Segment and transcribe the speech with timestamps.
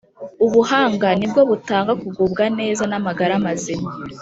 [0.45, 3.89] Ubuhanga ni bwo butanga kugubwa neza n’amagara mazima